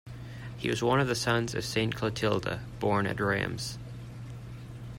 [0.57, 3.77] He was one of the sons of Saint Clotilda, born at Reims.